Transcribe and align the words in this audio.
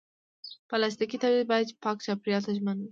پلاستيکي 0.69 1.17
تولید 1.23 1.47
باید 1.51 1.77
پاک 1.83 1.97
چاپېریال 2.05 2.41
ته 2.45 2.51
ژمن 2.57 2.75
وي. 2.77 2.79